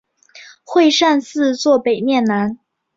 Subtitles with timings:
[0.63, 2.57] 会善寺坐北面南。